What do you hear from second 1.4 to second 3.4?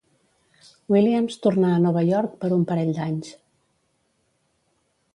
tornà a Nova York per un parell d'anys.